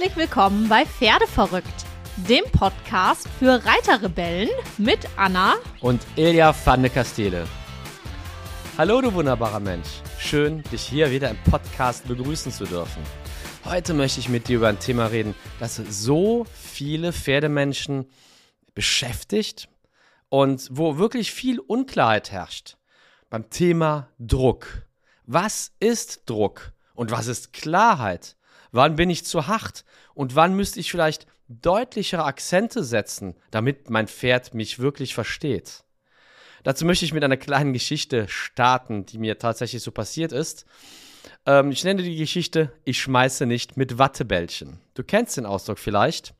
Herzlich 0.00 0.16
willkommen 0.16 0.66
bei 0.66 0.86
Pferdeverrückt, 0.86 1.84
dem 2.16 2.44
Podcast 2.52 3.28
für 3.38 3.62
Reiterrebellen 3.66 4.48
mit 4.78 5.06
Anna 5.16 5.56
und 5.82 6.00
Ilja 6.16 6.54
van 6.64 6.80
de 6.80 6.90
Castele. 6.90 7.46
Hallo, 8.78 9.02
du 9.02 9.12
wunderbarer 9.12 9.60
Mensch. 9.60 9.88
Schön, 10.18 10.62
dich 10.72 10.80
hier 10.80 11.10
wieder 11.10 11.28
im 11.28 11.36
Podcast 11.44 12.08
begrüßen 12.08 12.50
zu 12.50 12.64
dürfen. 12.64 13.02
Heute 13.66 13.92
möchte 13.92 14.20
ich 14.20 14.30
mit 14.30 14.48
dir 14.48 14.56
über 14.56 14.68
ein 14.68 14.78
Thema 14.78 15.04
reden, 15.08 15.34
das 15.58 15.76
so 15.76 16.46
viele 16.54 17.12
Pferdemenschen 17.12 18.08
beschäftigt 18.74 19.68
und 20.30 20.66
wo 20.72 20.96
wirklich 20.96 21.30
viel 21.30 21.60
Unklarheit 21.60 22.32
herrscht. 22.32 22.78
Beim 23.28 23.50
Thema 23.50 24.08
Druck. 24.18 24.86
Was 25.26 25.72
ist 25.78 26.22
Druck 26.24 26.72
und 26.94 27.10
was 27.10 27.26
ist 27.26 27.52
Klarheit? 27.52 28.36
Wann 28.72 28.96
bin 28.96 29.10
ich 29.10 29.24
zu 29.24 29.46
hart? 29.46 29.84
Und 30.14 30.36
wann 30.36 30.54
müsste 30.54 30.80
ich 30.80 30.90
vielleicht 30.90 31.26
deutlichere 31.48 32.24
Akzente 32.24 32.84
setzen, 32.84 33.34
damit 33.50 33.90
mein 33.90 34.06
Pferd 34.06 34.54
mich 34.54 34.78
wirklich 34.78 35.14
versteht? 35.14 35.84
Dazu 36.62 36.84
möchte 36.84 37.04
ich 37.04 37.14
mit 37.14 37.24
einer 37.24 37.36
kleinen 37.36 37.72
Geschichte 37.72 38.28
starten, 38.28 39.06
die 39.06 39.18
mir 39.18 39.38
tatsächlich 39.38 39.82
so 39.82 39.90
passiert 39.90 40.32
ist. 40.32 40.66
Ähm, 41.46 41.70
ich 41.70 41.84
nenne 41.84 42.02
die 42.02 42.16
Geschichte 42.16 42.72
Ich 42.84 43.00
schmeiße 43.00 43.46
nicht 43.46 43.76
mit 43.76 43.98
Wattebällchen. 43.98 44.78
Du 44.94 45.02
kennst 45.02 45.36
den 45.36 45.46
Ausdruck 45.46 45.78
vielleicht. 45.78 46.34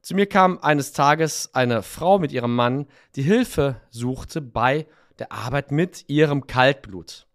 Zu 0.00 0.14
mir 0.16 0.26
kam 0.26 0.58
eines 0.58 0.92
Tages 0.92 1.54
eine 1.54 1.82
Frau 1.82 2.18
mit 2.18 2.32
ihrem 2.32 2.56
Mann, 2.56 2.86
die 3.14 3.22
Hilfe 3.22 3.80
suchte 3.90 4.40
bei 4.40 4.86
der 5.20 5.30
Arbeit 5.30 5.70
mit 5.70 6.08
ihrem 6.08 6.48
Kaltblut. 6.48 7.28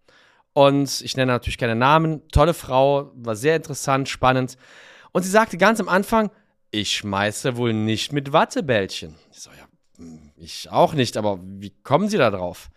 Und 0.57 1.01
ich 1.01 1.15
nenne 1.15 1.31
natürlich 1.33 1.59
keine 1.59 1.75
Namen. 1.75 2.27
Tolle 2.29 2.55
Frau, 2.55 3.11
war 3.13 3.35
sehr 3.35 3.55
interessant, 3.55 4.09
spannend. 4.09 4.57
Und 5.11 5.21
sie 5.21 5.29
sagte 5.29 5.55
ganz 5.55 5.79
am 5.79 5.87
Anfang, 5.87 6.31
ich 6.71 6.95
schmeiße 6.95 7.57
wohl 7.57 7.73
nicht 7.73 8.11
mit 8.11 8.33
Wattebällchen. 8.33 9.13
Ich 9.31 9.39
so, 9.39 9.51
ja, 9.51 9.67
hm, 9.97 10.31
ich 10.35 10.71
auch 10.71 10.95
nicht, 10.95 11.15
aber 11.15 11.37
wie 11.43 11.69
kommen 11.83 12.09
Sie 12.09 12.17
da 12.17 12.31
drauf? 12.31 12.71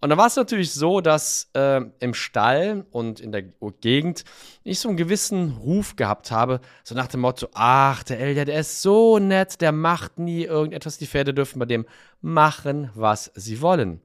Und 0.00 0.10
dann 0.10 0.18
war 0.18 0.28
es 0.28 0.36
natürlich 0.36 0.70
so, 0.70 1.00
dass 1.00 1.50
äh, 1.54 1.80
im 1.98 2.14
Stall 2.14 2.86
und 2.92 3.18
in 3.18 3.32
der 3.32 3.42
Gegend 3.80 4.22
ich 4.62 4.78
so 4.78 4.88
einen 4.88 4.96
gewissen 4.96 5.56
Ruf 5.56 5.96
gehabt 5.96 6.30
habe, 6.30 6.60
so 6.84 6.94
nach 6.94 7.08
dem 7.08 7.22
Motto, 7.22 7.48
ach, 7.54 8.04
der 8.04 8.20
Elder, 8.20 8.44
der 8.44 8.60
ist 8.60 8.82
so 8.82 9.18
nett, 9.18 9.60
der 9.60 9.72
macht 9.72 10.20
nie 10.20 10.44
irgendetwas, 10.44 10.96
die 10.96 11.08
Pferde 11.08 11.34
dürfen 11.34 11.58
bei 11.58 11.66
dem 11.66 11.86
machen, 12.20 12.92
was 12.94 13.32
sie 13.34 13.60
wollen. 13.60 14.00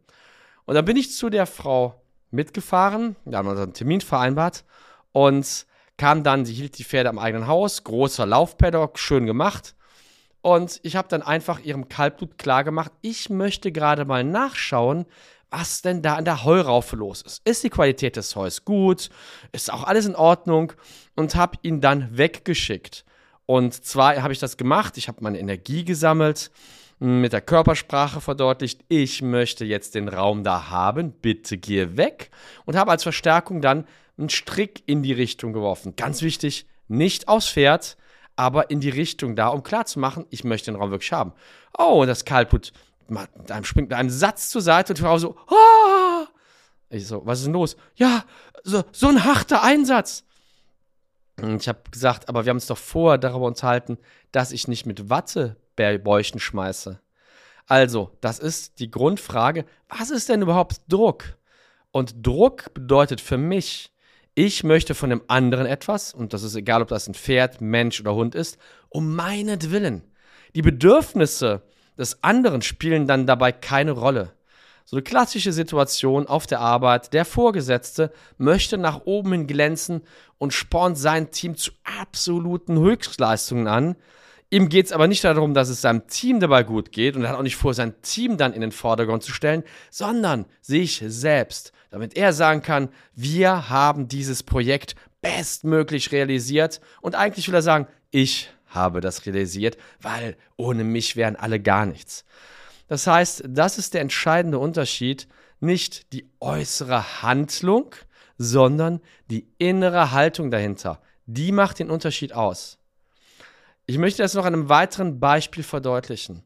Und 0.66 0.74
dann 0.74 0.86
bin 0.86 0.98
ich 0.98 1.14
zu 1.14 1.30
der 1.30 1.46
Frau 1.46 2.01
mitgefahren. 2.32 3.16
Wir 3.26 3.38
haben 3.38 3.48
unseren 3.48 3.74
Termin 3.74 4.02
vereinbart 4.02 4.64
und 5.12 5.66
kam 5.98 6.24
dann, 6.24 6.46
sie 6.46 6.54
hielt 6.54 6.78
die 6.78 6.84
Pferde 6.84 7.10
am 7.10 7.20
eigenen 7.20 7.48
Haus, 7.48 7.84
großer 7.84 8.26
Laufpaddock, 8.26 8.98
schön 8.98 9.26
gemacht. 9.26 9.76
Und 10.42 10.80
ich 10.84 10.96
habe 10.96 11.08
dann 11.08 11.22
einfach 11.22 11.60
ihrem 11.60 11.88
Kalbblut 11.88 12.38
klargemacht, 12.38 12.92
ich 13.02 13.30
möchte 13.30 13.72
gerade 13.72 14.06
mal 14.06 14.24
nachschauen, 14.24 15.06
was 15.52 15.82
denn 15.82 16.02
da 16.02 16.16
an 16.16 16.26
der 16.26 16.44
Heuraufe 16.46 16.96
los 16.96 17.22
ist. 17.22 17.46
Ist 17.46 17.64
die 17.64 17.70
Qualität 17.70 18.16
des 18.16 18.36
Heus 18.36 18.64
gut? 18.64 19.10
Ist 19.52 19.72
auch 19.72 19.84
alles 19.84 20.06
in 20.06 20.16
Ordnung? 20.16 20.74
Und 21.16 21.36
habe 21.36 21.58
ihn 21.62 21.82
dann 21.82 22.18
weggeschickt. 22.18 23.06
Und 23.46 23.84
zwar 23.84 24.22
habe 24.24 24.32
ich 24.32 24.40
das 24.40 24.56
gemacht, 24.56 24.98
ich 24.98 25.10
habe 25.10 25.22
meine 25.22 25.40
Energie 25.40 25.84
gesammelt, 25.84 26.52
mit 27.02 27.34
der 27.34 27.42
Körpersprache 27.42 28.22
verdeutlicht, 28.22 28.82
ich 28.88 29.24
möchte 29.24 29.66
jetzt 29.66 29.96
den 29.96 30.08
Raum 30.08 30.44
da 30.44 30.70
haben, 30.70 31.12
bitte 31.12 31.58
geh 31.58 31.98
weg. 31.98 32.30
Und 32.66 32.76
habe 32.76 32.92
als 32.92 33.02
Verstärkung 33.02 33.60
dann 33.60 33.88
einen 34.20 34.30
Strick 34.30 34.84
in 34.86 35.02
die 35.02 35.12
Richtung 35.12 35.52
geworfen. 35.52 35.96
Ganz 35.96 36.22
wichtig, 36.22 36.68
nicht 36.88 37.28
aufs 37.28 37.50
Pferd, 37.50 37.98
aber 38.36 38.70
in 38.70 38.82
die 38.82 38.92
Richtung 38.92 39.36
da, 39.36 39.48
um 39.48 39.64
klarzumachen, 39.64 40.28
ich 40.30 40.44
möchte 40.44 40.72
den 40.72 40.80
Raum 40.80 40.92
wirklich 40.92 41.12
haben. 41.12 41.34
Oh, 41.76 42.02
und 42.02 42.08
das 42.08 42.24
Kaltblut 42.24 42.72
springt 43.64 43.90
mit 43.90 43.98
einem 43.98 44.12
Satz 44.12 44.50
zur 44.50 44.62
Seite 44.62 44.94
und 44.94 45.00
die 45.00 45.04
Frau 45.04 45.18
so, 45.18 45.36
ah! 45.48 46.28
Ich 46.90 47.08
so, 47.08 47.26
was 47.26 47.40
ist 47.40 47.46
denn 47.46 47.54
los? 47.54 47.78
Ja, 47.96 48.26
so, 48.64 48.84
so 48.92 49.08
ein 49.08 49.24
harter 49.24 49.64
Einsatz. 49.64 50.24
Ich 51.58 51.68
habe 51.68 51.80
gesagt, 51.90 52.30
aber 52.30 52.46
wir 52.46 52.52
haben 52.52 52.58
uns 52.58 52.68
doch 52.68 52.78
vorher 52.78 53.18
darüber 53.18 53.48
unterhalten, 53.48 53.98
dass 54.32 54.52
ich 54.52 54.68
nicht 54.68 54.86
mit 54.86 55.10
Watte 55.10 55.58
Bäuchen 55.76 56.40
schmeiße. 56.40 57.00
Also, 57.66 58.12
das 58.22 58.40
ist 58.40 58.80
die 58.80 58.92
Grundfrage, 58.92 59.66
was 59.88 60.10
ist 60.10 60.30
denn 60.30 60.42
überhaupt 60.42 60.82
Druck? 60.88 61.38
Und 61.92 62.26
Druck 62.26 62.74
bedeutet 62.74 63.22
für 63.22 63.38
mich, 63.38 63.92
ich 64.34 64.64
möchte 64.64 64.96
von 64.96 65.10
dem 65.10 65.22
anderen 65.28 65.66
etwas, 65.66 66.14
und 66.14 66.34
das 66.34 66.44
ist 66.44 66.56
egal, 66.56 66.82
ob 66.82 66.88
das 66.88 67.08
ein 67.08 67.14
Pferd, 67.14 67.62
Mensch 67.62 68.00
oder 68.00 68.16
Hund 68.16 68.34
ist, 68.36 68.58
um 68.90 69.16
meinetwillen. 69.16 70.04
Die 70.56 70.62
Bedürfnisse 70.62 71.64
des 71.98 72.24
anderen 72.24 72.62
spielen 72.62 73.08
dann 73.08 73.28
dabei 73.28 73.52
keine 73.52 73.92
Rolle. 73.92 74.34
So 74.86 74.98
eine 74.98 75.04
klassische 75.04 75.54
Situation 75.54 76.28
auf 76.28 76.48
der 76.48 76.60
Arbeit, 76.60 77.14
der 77.14 77.24
Vorgesetzte 77.24 78.12
möchte 78.38 78.78
nach 78.78 79.02
oben 79.06 79.32
hin 79.32 79.48
glänzen 79.48 80.02
und 80.38 80.54
spornt 80.54 80.98
sein 80.98 81.32
Team 81.32 81.56
zu 81.56 81.72
absoluten 81.84 82.80
Höchstleistungen 82.80 83.68
an, 83.68 83.96
Ihm 84.54 84.68
geht 84.68 84.88
es 84.88 84.92
aber 84.92 85.08
nicht 85.08 85.24
darum, 85.24 85.54
dass 85.54 85.70
es 85.70 85.80
seinem 85.80 86.08
Team 86.08 86.42
dabei 86.42 86.64
gut 86.64 86.92
geht 86.92 87.16
und 87.16 87.24
er 87.24 87.30
hat 87.30 87.38
auch 87.38 87.42
nicht 87.42 87.56
vor, 87.56 87.74
sein 87.74 88.02
Team 88.02 88.36
dann 88.36 88.52
in 88.52 88.60
den 88.60 88.74
Vordergrund 88.74 89.24
zu 89.24 89.32
stellen, 89.32 89.64
sondern 89.90 90.46
sich 90.60 91.02
selbst, 91.08 91.72
damit 91.90 92.18
er 92.18 92.34
sagen 92.34 92.62
kann, 92.62 92.90
wir 93.16 93.70
haben 93.70 94.10
dieses 94.10 94.44
Projekt 94.44 94.96
bestmöglich 95.22 96.12
realisiert 96.12 96.82
und 97.00 97.16
eigentlich 97.16 97.48
will 97.48 97.56
er 97.56 97.62
sagen, 97.62 97.88
ich 98.10 98.50
habe 98.68 99.00
das 99.00 99.26
realisiert, 99.26 99.78
weil 100.02 100.36
ohne 100.58 100.84
mich 100.84 101.16
wären 101.16 101.38
alle 101.38 101.62
gar 101.62 101.86
nichts. 101.86 102.26
Das 102.90 103.08
heißt, 103.08 103.44
das 103.48 103.78
ist 103.78 103.94
der 103.94 104.02
entscheidende 104.02 104.60
Unterschied, 104.60 105.30
nicht 105.62 106.12
die 106.12 106.30
äußere 106.42 107.22
Handlung, 107.22 107.96
sondern 108.38 109.00
die 109.30 109.48
innere 109.60 110.12
Haltung 110.12 110.52
dahinter. 110.52 111.02
Die 111.26 111.54
macht 111.54 111.80
den 111.80 111.90
Unterschied 111.90 112.34
aus. 112.34 112.81
Ich 113.92 113.98
möchte 113.98 114.22
das 114.22 114.36
noch 114.36 114.46
an 114.46 114.54
einem 114.54 114.70
weiteren 114.70 115.20
Beispiel 115.20 115.64
verdeutlichen. 115.64 116.44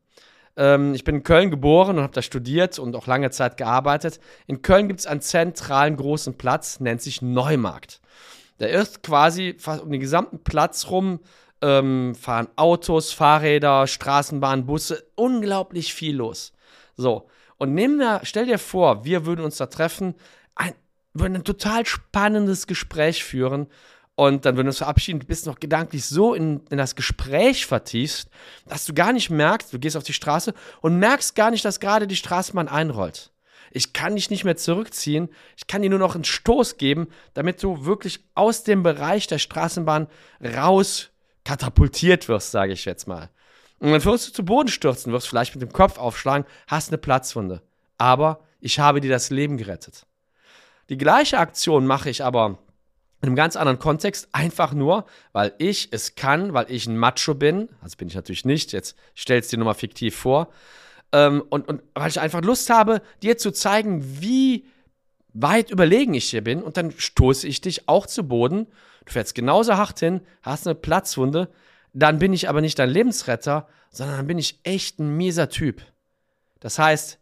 Ähm, 0.58 0.96
ich 0.96 1.04
bin 1.04 1.18
in 1.18 1.24
Köln 1.24 1.52
geboren 1.52 1.98
und 1.98 2.02
habe 2.02 2.14
da 2.14 2.24
studiert 2.24 2.80
und 2.80 2.96
auch 2.96 3.06
lange 3.06 3.30
Zeit 3.30 3.56
gearbeitet. 3.56 4.20
In 4.48 4.64
Köln 4.64 4.88
gibt 4.88 5.02
es 5.02 5.06
einen 5.06 5.22
zentralen 5.22 5.96
großen 5.96 6.40
Platz, 6.40 6.80
nennt 6.80 7.04
sich 7.04 7.22
Neumarkt. 7.22 8.02
Der 8.60 8.70
ist 8.70 9.04
quasi 9.04 9.56
fast 9.60 9.84
um 9.84 9.92
den 9.92 10.02
gesamten 10.02 10.44
Platz 10.44 10.88
rum, 10.90 11.20
ähm, 11.62 12.16
fahren 12.16 12.48
Autos, 12.56 13.12
Fahrräder, 13.12 13.86
Straßenbahnen, 13.86 14.66
Busse, 14.66 15.06
unglaublich 15.14 15.94
viel 15.94 16.16
los. 16.16 16.52
So, 16.98 17.28
und 17.58 17.76
nehmen 17.76 18.00
wir, 18.00 18.22
stell 18.24 18.48
dir 18.48 18.58
vor, 18.58 19.06
wir 19.06 19.28
würden 19.28 19.46
uns 19.46 19.58
da 19.58 19.68
treffen, 19.68 20.16
ein, 20.56 20.74
würden 21.14 21.36
ein 21.36 21.44
total 21.44 21.86
spannendes 21.86 22.66
Gespräch 22.66 23.24
führen 23.24 23.68
und 24.16 24.46
dann 24.46 24.56
würden 24.56 24.68
wir 24.68 24.70
uns 24.70 24.78
verabschieden, 24.78 25.20
du 25.20 25.26
bist 25.26 25.46
noch 25.46 25.60
gedanklich 25.60 26.06
so 26.06 26.34
in, 26.34 26.62
in 26.70 26.78
das 26.78 26.96
Gespräch 26.96 27.66
vertiefst, 27.66 28.30
dass 28.66 28.86
du 28.86 28.94
gar 28.94 29.12
nicht 29.12 29.30
merkst, 29.30 29.74
du 29.74 29.80
gehst 29.80 29.98
auf 29.98 30.04
die 30.04 30.14
Straße 30.14 30.54
und 30.82 31.00
merkst 31.00 31.36
gar 31.36 31.52
nicht, 31.52 31.66
dass 31.66 31.82
gerade 31.82 32.08
die 32.08 32.16
Straßenbahn 32.16 32.70
einrollt. 32.70 33.32
Ich 33.72 33.92
kann 33.92 34.16
dich 34.16 34.30
nicht 34.30 34.46
mehr 34.46 34.56
zurückziehen, 34.56 35.28
ich 35.58 35.68
kann 35.68 35.82
dir 35.82 35.90
nur 35.90 36.00
noch 36.00 36.16
einen 36.16 36.24
Stoß 36.24 36.78
geben, 36.78 37.10
damit 37.34 37.62
du 37.62 37.86
wirklich 37.86 38.24
aus 38.36 38.64
dem 38.64 38.84
Bereich 38.84 39.28
der 39.28 39.40
Straßenbahn 39.40 40.08
raus 40.42 41.10
katapultiert 41.44 42.30
wirst, 42.30 42.52
sage 42.52 42.72
ich 42.72 42.86
jetzt 42.86 43.08
mal. 43.08 43.30
Und 43.80 43.92
dann 43.92 44.06
wirst 44.06 44.30
du 44.30 44.32
zu 44.32 44.46
Boden 44.46 44.70
stürzen, 44.70 45.12
wirst 45.12 45.28
vielleicht 45.28 45.54
mit 45.54 45.62
dem 45.62 45.74
Kopf 45.74 45.98
aufschlagen, 45.98 46.48
hast 46.68 46.90
eine 46.90 46.98
Platzwunde. 46.98 47.62
Aber 47.98 48.40
ich 48.62 48.80
habe 48.80 49.02
dir 49.02 49.10
das 49.10 49.30
Leben 49.30 49.58
gerettet. 49.58 50.06
Die 50.88 50.98
gleiche 50.98 51.38
Aktion 51.38 51.86
mache 51.86 52.10
ich 52.10 52.24
aber 52.24 52.58
in 53.26 53.30
einem 53.30 53.36
ganz 53.36 53.56
anderen 53.56 53.80
Kontext, 53.80 54.30
einfach 54.34 54.74
nur, 54.74 55.06
weil 55.32 55.54
ich 55.58 55.90
es 55.92 56.14
kann, 56.14 56.54
weil 56.54 56.70
ich 56.70 56.86
ein 56.86 56.96
Macho 56.96 57.34
bin, 57.34 57.70
also 57.82 57.98
bin 57.98 58.08
ich 58.08 58.14
natürlich 58.14 58.46
nicht, 58.46 58.72
jetzt 58.72 58.96
stellst 59.18 59.52
dir 59.52 59.58
nur 59.58 59.66
mal 59.66 59.74
fiktiv 59.74 60.16
vor, 60.16 60.50
ähm, 61.12 61.44
und, 61.50 61.68
und 61.68 61.82
weil 61.96 62.10
ich 62.10 62.20
einfach 62.20 62.42
Lust 62.42 62.70
habe, 62.70 63.02
dir 63.24 63.38
zu 63.38 63.52
zeigen, 63.52 64.22
wie 64.22 64.68
weit 65.34 65.72
überlegen 65.72 66.14
ich 66.14 66.30
hier 66.30 66.44
bin, 66.44 66.62
und 66.62 66.78
dann 66.78 66.92
stoße 66.92 67.48
ich 67.48 67.62
dich 67.62 67.90
auch 67.90 68.06
zu 68.06 68.28
Boden, 68.28 68.68
du 69.06 69.12
fährst 69.12 69.34
genauso 69.34 69.76
hart 69.76 70.00
hin, 70.00 70.22
hast 70.44 70.68
eine 70.68 70.76
Platzwunde, 70.76 71.50
dann 71.94 72.20
bin 72.20 72.32
ich 72.32 72.48
aber 72.48 72.62
nicht 72.62 72.78
dein 72.78 72.90
Lebensretter, 72.92 73.68
sondern 73.90 74.18
dann 74.18 74.28
bin 74.28 74.38
ich 74.38 74.60
echt 74.64 75.00
ein 75.00 75.18
mieser 75.18 75.50
Typ. 75.50 75.82
Das 76.60 76.78
heißt, 76.78 77.18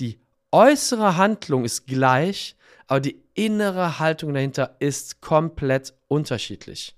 die 0.00 0.18
äußere 0.54 1.16
Handlung 1.16 1.64
ist 1.64 1.84
gleich, 1.88 2.54
aber 2.86 3.00
die 3.00 3.20
innere 3.34 3.98
Haltung 3.98 4.32
dahinter 4.32 4.76
ist 4.78 5.20
komplett 5.20 5.94
unterschiedlich. 6.06 6.96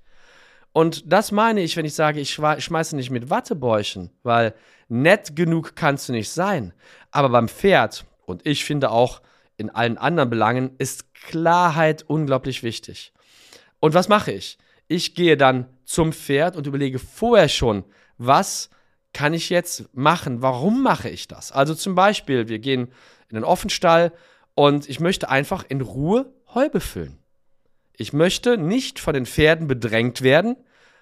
Und 0.75 1.11
das 1.11 1.33
meine 1.33 1.63
ich, 1.63 1.75
wenn 1.79 1.87
ich 1.87 1.95
sage, 1.95 2.21
ich 2.21 2.35
schmeiße 2.35 2.95
nicht 2.97 3.11
mit 3.11 3.31
Wattebäuchen, 3.31 4.11
weil 4.23 4.55
nett 4.89 5.35
genug 5.35 5.75
kannst 5.75 6.11
du 6.11 6.13
nicht 6.13 6.29
sein. 6.29 6.75
Aber 7.11 7.31
beim 7.31 7.49
Pferd, 7.49 8.05
und 8.27 8.47
ich 8.47 8.67
finde 8.67 8.91
auch 8.91 9.23
in 9.57 9.71
allen 9.71 9.97
anderen 9.97 10.29
Belangen, 10.29 10.73
ist 10.77 11.15
Klarheit 11.15 12.05
unglaublich 12.07 12.63
wichtig. 12.63 13.15
Und 13.81 13.95
was 13.95 14.09
mache 14.09 14.33
ich? 14.33 14.59
Ich 14.87 15.15
gehe 15.15 15.39
dann 15.39 15.67
zum 15.87 16.13
Pferd 16.13 16.57
und 16.57 16.67
überlege 16.67 16.99
vorher 16.99 17.49
schon, 17.49 17.85
was 18.19 18.69
kann 19.17 19.33
ich 19.33 19.49
jetzt 19.49 19.89
machen? 19.95 20.43
Warum 20.43 20.83
mache 20.83 21.09
ich 21.09 21.27
das? 21.27 21.51
Also 21.51 21.75
zum 21.75 21.95
Beispiel, 21.95 22.49
wir 22.49 22.59
gehen 22.59 22.89
in 23.31 23.37
den 23.37 23.45
Offenstall 23.45 24.13
und 24.55 24.91
ich 24.91 25.01
möchte 25.01 25.31
einfach 25.31 25.65
in 25.67 25.81
Ruhe 25.81 26.31
Heu 26.55 26.69
befüllen. 26.69 27.17
Ich 27.97 28.13
möchte 28.13 28.59
nicht 28.59 29.01
von 29.01 29.15
den 29.15 29.25
Pferden 29.25 29.69
bedrängt 29.69 30.21
werden. 30.21 30.55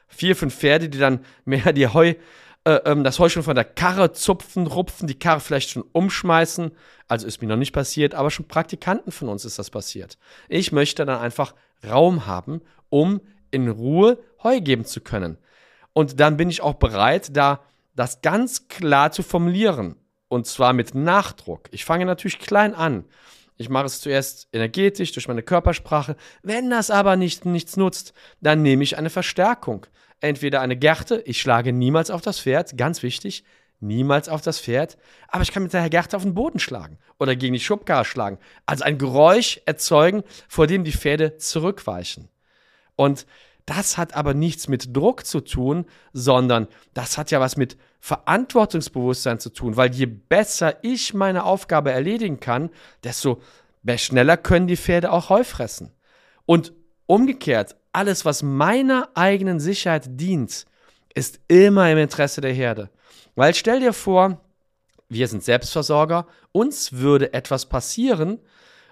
Vier, 0.07 0.37
fünf 0.37 0.55
Pferde, 0.55 0.89
die 0.89 0.99
dann 0.99 1.25
mehr 1.45 1.73
die 1.73 1.89
Heu, 1.89 2.15
äh, 2.63 2.71
ähm, 2.85 3.03
das 3.03 3.19
Heu 3.19 3.29
schon 3.29 3.43
von 3.43 3.57
der 3.57 3.65
Karre 3.65 4.13
zupfen, 4.13 4.69
rupfen, 4.69 5.09
die 5.09 5.19
Karre 5.19 5.41
vielleicht 5.41 5.71
schon 5.71 5.83
umschmeißen. 5.91 6.71
Also 7.09 7.27
ist 7.27 7.43
mir 7.43 7.49
noch 7.49 7.57
nicht 7.57 7.73
passiert, 7.73 8.15
aber 8.15 8.31
schon 8.31 8.47
Praktikanten 8.47 9.11
von 9.11 9.29
uns 9.29 9.45
ist 9.45 9.59
das 9.59 9.71
passiert. 9.71 10.19
Ich 10.49 10.71
möchte 10.71 11.05
dann 11.05 11.19
einfach 11.19 11.57
Raum 11.85 12.27
haben, 12.27 12.61
um 12.91 13.21
in 13.51 13.69
Ruhe 13.69 14.19
Heu 14.45 14.61
geben 14.61 14.85
zu 14.85 15.01
können. 15.01 15.37
Und 15.93 16.21
dann 16.21 16.37
bin 16.37 16.49
ich 16.49 16.63
auch 16.63 16.75
bereit, 16.75 17.37
da 17.37 17.59
das 17.95 18.23
ganz 18.23 18.69
klar 18.69 19.13
zu 19.13 19.23
formulieren. 19.23 19.97
Und 20.29 20.47
zwar 20.47 20.73
mit 20.73 20.95
Nachdruck. 20.95 21.69
Ich 21.71 21.85
fange 21.85 22.07
natürlich 22.07 22.39
klein 22.39 22.75
an. 22.75 23.05
Ich 23.57 23.69
mache 23.69 23.87
es 23.87 24.01
zuerst 24.01 24.49
energetisch 24.53 25.13
durch 25.13 25.29
meine 25.29 25.43
Körpersprache. 25.43 26.17
Wenn 26.43 26.71
das 26.71 26.91
aber 26.91 27.17
nicht, 27.17 27.45
nichts 27.45 27.77
nutzt, 27.77 28.13
dann 28.41 28.63
nehme 28.63 28.83
ich 28.83 28.99
eine 28.99 29.11
Verstärkung. 29.11 29.87
Entweder 30.21 30.61
eine 30.61 30.77
Gerte, 30.77 31.23
ich 31.25 31.41
schlage 31.41 31.73
niemals 31.73 32.11
auf 32.11 32.21
das 32.21 32.41
Pferd, 32.41 32.77
ganz 32.77 33.03
wichtig, 33.03 33.45
niemals 33.81 34.29
auf 34.29 34.41
das 34.41 34.59
Pferd, 34.59 34.97
aber 35.29 35.43
ich 35.43 35.53
kann 35.53 35.63
mit 35.63 35.73
der 35.73 35.91
Gerte 35.91 36.17
auf 36.17 36.23
den 36.23 36.35
Boden 36.35 36.59
schlagen 36.59 36.99
oder 37.19 37.37
gegen 37.37 37.55
die 37.55 37.61
Schubkarre 37.61 38.05
schlagen. 38.05 38.39
Also 38.67 38.85
ein 38.85 38.99
Geräusch 38.99 39.61
erzeugen, 39.67 40.23
vor 40.49 40.67
dem 40.67 40.83
die 40.85 40.93
Pferde 40.93 41.37
zurückweichen. 41.37 42.29
Und 42.97 43.27
das 43.67 43.97
hat 43.97 44.15
aber 44.15 44.35
nichts 44.35 44.69
mit 44.69 44.95
Druck 44.95 45.25
zu 45.27 45.41
tun, 45.41 45.87
sondern 46.13 46.69
das 46.93 47.17
hat 47.17 47.31
ja 47.31 47.41
was 47.41 47.57
mit 47.57 47.77
Verantwortungsbewusstsein 48.01 49.41
zu 49.41 49.51
tun, 49.51 49.77
weil 49.77 49.95
je 49.95 50.07
besser 50.07 50.77
ich 50.83 51.15
meine 51.15 51.45
Aufgabe 51.45 51.91
erledigen 51.91 52.41
kann, 52.41 52.71
desto 53.03 53.41
schneller 53.97 54.37
können 54.37 54.67
die 54.67 54.77
Pferde 54.77 55.11
auch 55.11 55.31
Heu 55.31 55.45
fressen. 55.45 55.93
Und 56.45 56.73
umgekehrt, 57.07 57.77
alles, 57.93 58.25
was 58.25 58.43
meiner 58.43 59.09
eigenen 59.15 59.61
Sicherheit 59.61 60.05
dient, 60.21 60.67
ist 61.15 61.41
immer 61.49 61.91
im 61.91 61.99
Interesse 61.99 62.41
der 62.41 62.53
Herde. 62.53 62.91
Weil 63.35 63.55
stell 63.55 63.81
dir 63.81 63.93
vor, 63.93 64.41
wir 65.09 65.29
sind 65.29 65.45
Selbstversorger, 65.45 66.27
uns 66.53 66.93
würde 66.93 67.33
etwas 67.33 67.67
passieren, 67.67 68.41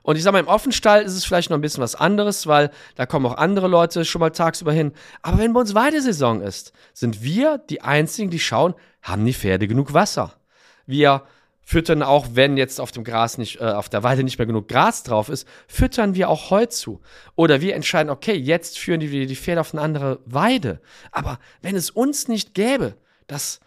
und 0.03 0.17
ich 0.17 0.23
sag 0.23 0.33
mal, 0.33 0.41
im 0.41 0.49
Offenstall 0.49 1.03
ist 1.03 1.15
es 1.15 1.25
vielleicht 1.25 1.51
noch 1.51 1.57
ein 1.57 1.61
bisschen 1.61 1.83
was 1.83 1.95
anderes, 1.95 2.47
weil 2.47 2.71
da 2.97 3.07
kommen 3.07 3.27
auch 3.27 3.37
andere 3.37 3.69
Leute 3.69 4.05
schon 4.05 4.21
mal 4.21 4.31
tagsüber 4.31 4.73
hin. 4.73 4.93
Aber 5.23 5.39
wenn 5.39 5.53
bei 5.53 5.61
uns 5.61 5.75
Weidesaison 5.75 6.41
ist, 6.41 6.73
sind 6.93 7.23
wir 7.23 7.59
die 7.59 7.83
Einzigen, 7.83 8.31
die 8.31 8.41
schauen, 8.41 8.75
haben 9.01 9.25
die 9.25 9.35
Pferde 9.35 9.69
genug 9.69 9.95
Wasser? 9.95 10.35
Wir 10.87 11.23
füttern 11.65 12.03
auch, 12.03 12.27
wenn 12.33 12.57
jetzt 12.57 12.81
auf 12.81 12.91
dem 12.91 13.05
Gras 13.05 13.39
nicht, 13.39 13.61
äh, 13.61 13.65
auf 13.65 13.89
der 13.89 14.03
Weide 14.03 14.25
nicht 14.25 14.39
mehr 14.39 14.47
genug 14.47 14.69
Gras 14.69 15.05
drauf 15.05 15.29
ist, 15.29 15.47
füttern 15.69 16.15
wir 16.15 16.29
auch 16.29 16.51
Heu 16.51 16.67
zu. 16.67 17.01
Oder 17.37 17.61
wir 17.61 17.75
entscheiden, 17.75 18.11
okay, 18.11 18.35
jetzt 18.35 18.79
führen 18.79 19.01
die, 19.01 19.27
die 19.27 19.37
Pferde 19.37 19.61
auf 19.61 19.73
eine 19.73 19.83
andere 19.83 20.19
Weide. 20.27 20.81
Aber 21.13 21.39
wenn 21.63 21.77
es 21.77 21.91
uns 21.91 22.27
nicht 22.27 22.55
gäbe, 22.55 22.97
dass 23.29 23.61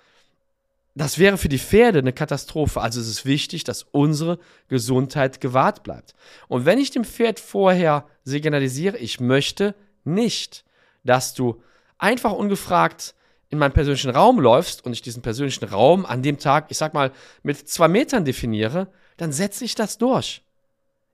das 0.95 1.19
wäre 1.19 1.37
für 1.37 1.49
die 1.49 1.59
Pferde 1.59 1.99
eine 1.99 2.13
Katastrophe. 2.13 2.79
Also 2.79 3.01
es 3.01 3.07
ist 3.07 3.25
wichtig, 3.25 3.65
dass 3.65 3.83
unsere 3.91 4.39
Gesundheit 4.69 5.41
gewahrt 5.41 5.83
bleibt. 5.83 6.15
Und 6.47 6.65
wenn 6.65 6.79
ich 6.79 6.89
dem 6.89 7.03
Pferd 7.03 7.39
vorher 7.39 8.05
signalisiere, 8.23 8.97
ich 8.97 9.19
möchte 9.19 9.75
nicht, 10.05 10.63
dass 11.03 11.33
du 11.33 11.61
einfach 11.97 12.31
ungefragt 12.31 13.13
in 13.49 13.59
meinen 13.59 13.73
persönlichen 13.73 14.09
Raum 14.09 14.39
läufst 14.39 14.85
und 14.85 14.93
ich 14.93 15.01
diesen 15.01 15.21
persönlichen 15.21 15.65
Raum 15.65 16.05
an 16.05 16.23
dem 16.23 16.39
Tag, 16.39 16.67
ich 16.69 16.77
sag 16.77 16.93
mal, 16.93 17.11
mit 17.43 17.67
zwei 17.67 17.89
Metern 17.89 18.23
definiere, 18.23 18.87
dann 19.17 19.33
setze 19.33 19.65
ich 19.65 19.75
das 19.75 19.97
durch. 19.97 20.43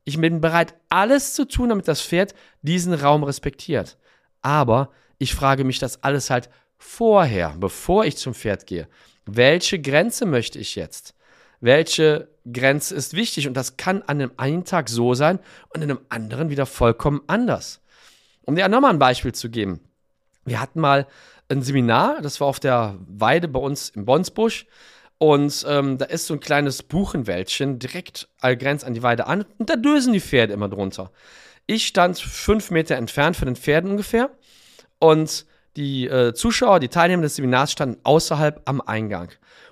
Ich 0.04 0.20
bin 0.20 0.42
bereit, 0.42 0.76
alles 0.90 1.34
zu 1.34 1.46
tun, 1.46 1.70
damit 1.70 1.88
das 1.88 2.02
Pferd 2.02 2.36
diesen 2.62 2.94
Raum 2.94 3.24
respektiert. 3.24 3.98
Aber 4.44 4.92
ich 5.18 5.34
frage 5.34 5.64
mich 5.64 5.80
das 5.80 6.04
alles 6.04 6.30
halt 6.30 6.50
vorher, 6.78 7.56
bevor 7.60 8.06
ich 8.06 8.18
zum 8.18 8.34
Pferd 8.34 8.68
gehe 8.68 8.88
welche 9.26 9.80
Grenze 9.80 10.26
möchte 10.26 10.60
ich 10.60 10.76
jetzt? 10.76 11.14
Welche 11.60 12.28
Grenze 12.52 12.96
ist 12.96 13.14
wichtig? 13.16 13.48
Und 13.48 13.54
das 13.54 13.78
kann 13.78 14.02
an 14.02 14.22
einem 14.22 14.32
einen 14.38 14.66
Tag 14.66 14.90
so 14.90 15.14
sein 15.14 15.40
und 15.70 15.84
an 15.84 15.92
einem 15.92 16.00
anderen 16.10 16.50
wieder 16.50 16.66
vollkommen 16.66 17.22
anders. 17.28 17.82
Um 18.44 18.56
dir 18.56 18.68
nochmal 18.68 18.92
ein 18.92 19.00
Beispiel 19.00 19.34
zu 19.34 19.50
geben. 19.50 19.80
Wir 20.44 20.60
hatten 20.60 20.80
mal 20.80 21.08
ein 21.50 21.62
Seminar, 21.62 22.22
das 22.22 22.40
war 22.40 22.48
auf 22.48 22.60
der 22.60 22.98
Weide 23.08 23.48
bei 23.48 23.60
uns 23.60 23.90
im 23.90 24.06
Bonsbusch. 24.06 24.66
Und 25.20 25.64
ähm, 25.70 26.00
da 26.00 26.06
ist 26.06 26.26
so 26.26 26.34
ein 26.34 26.40
kleines 26.40 26.82
Buchenwäldchen 26.82 27.78
direkt 27.78 28.28
allgrenz 28.40 28.84
an 28.84 28.96
die 28.96 29.04
Weide 29.04 29.28
an. 29.28 29.46
Und 29.60 29.70
da 29.70 29.76
dösen 29.76 30.14
die 30.14 30.20
Pferde 30.20 30.54
immer 30.54 30.68
drunter. 30.68 31.12
Ich 31.68 31.86
stand 31.86 32.18
fünf 32.18 32.72
Meter 32.72 32.96
entfernt 32.96 33.38
von 33.38 33.46
den 33.46 33.56
Pferden 33.56 33.92
ungefähr. 33.92 34.32
Und 34.98 35.46
die 35.76 36.08
äh, 36.08 36.34
Zuschauer, 36.34 36.80
die 36.80 36.90
Teilnehmer 36.90 37.24
des 37.24 37.36
Seminars 37.36 37.72
standen 37.72 38.00
außerhalb 38.04 38.62
am 38.66 38.82
Eingang. 38.82 39.30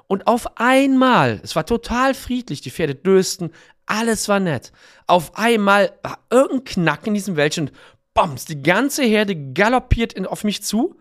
Und 0.07 0.27
auf 0.27 0.57
einmal, 0.57 1.39
es 1.43 1.55
war 1.55 1.65
total 1.65 2.13
friedlich, 2.13 2.61
die 2.61 2.71
Pferde 2.71 2.95
dösten, 2.95 3.51
alles 3.85 4.27
war 4.27 4.39
nett. 4.39 4.71
Auf 5.07 5.37
einmal 5.37 5.91
war 6.03 6.19
irgendein 6.29 6.63
Knack 6.63 7.07
in 7.07 7.13
diesem 7.13 7.35
Wäldchen 7.35 7.67
und 7.67 7.75
bombs, 8.13 8.45
die 8.45 8.61
ganze 8.61 9.03
Herde 9.03 9.35
galoppiert 9.53 10.13
in, 10.13 10.25
auf 10.25 10.43
mich 10.43 10.63
zu. 10.63 10.95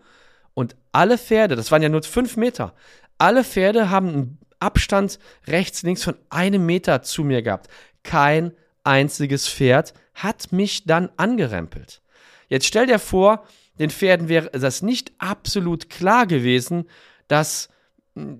Und 0.53 0.75
alle 0.91 1.17
Pferde, 1.17 1.55
das 1.55 1.71
waren 1.71 1.81
ja 1.81 1.89
nur 1.89 2.03
fünf 2.03 2.35
Meter, 2.37 2.73
alle 3.17 3.43
Pferde 3.43 3.89
haben 3.89 4.09
einen 4.09 4.39
Abstand 4.59 5.19
rechts, 5.47 5.83
links 5.83 6.03
von 6.03 6.15
einem 6.29 6.65
Meter 6.65 7.01
zu 7.01 7.23
mir 7.23 7.41
gehabt. 7.41 7.67
Kein 8.03 8.53
einziges 8.83 9.47
Pferd 9.47 9.93
hat 10.13 10.51
mich 10.51 10.85
dann 10.85 11.09
angerempelt. 11.17 12.01
Jetzt 12.47 12.65
stell 12.65 12.87
dir 12.87 12.99
vor, 12.99 13.45
den 13.79 13.89
Pferden 13.89 14.27
wäre 14.27 14.49
das 14.51 14.81
nicht 14.81 15.13
absolut 15.17 15.89
klar 15.89 16.27
gewesen, 16.27 16.85
dass, 17.27 17.69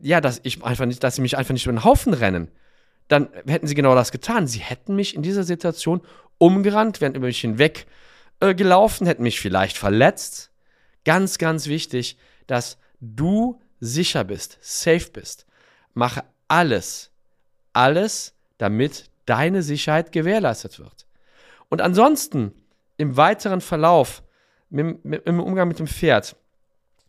ja, 0.01 0.21
dass 0.21 0.41
ich 0.44 0.63
einfach 0.63 0.86
nicht, 0.86 1.03
dass 1.03 1.15
sie 1.15 1.21
mich 1.21 1.38
einfach 1.38 1.53
nicht 1.53 1.65
über 1.65 1.73
den 1.73 1.83
Haufen 1.83 2.14
rennen. 2.14 2.52
Dann 3.07 3.30
hätten 3.47 3.68
sie 3.68 3.75
genau 3.75 3.95
das 3.95 4.11
getan. 4.11 4.47
Sie 4.47 4.59
hätten 4.59 4.95
mich 4.95 5.16
in 5.16 5.23
dieser 5.23 5.44
Situation 5.44 6.02
umgerannt, 6.37 7.02
wären 7.02 7.16
über 7.16 7.28
mich 7.28 7.42
hinweg 7.42 7.87
äh, 8.40 8.54
gelaufen, 8.54 9.07
hätten 9.07 9.23
mich 9.23 9.40
vielleicht 9.40 9.78
verletzt. 9.78 10.52
Ganz, 11.06 11.37
ganz 11.37 11.68
wichtig, 11.68 12.18
dass 12.45 12.78
du 12.99 13.61
sicher 13.80 14.25
bist, 14.25 14.57
safe 14.61 15.09
bist. 15.11 15.45
Mache 15.94 16.23
alles, 16.47 17.11
alles, 17.73 18.33
damit 18.57 19.09
deine 19.25 19.64
Sicherheit 19.64 20.11
gewährleistet 20.11 20.80
wird. 20.80 21.07
Und 21.69 21.81
ansonsten, 21.81 22.54
im 22.97 23.16
weiteren 23.16 23.61
Verlauf, 23.61 24.23
mit, 24.69 25.04
mit, 25.06 25.26
im 25.26 25.40
Umgang 25.40 25.68
mit 25.68 25.80
dem 25.80 25.88
Pferd 25.88 26.35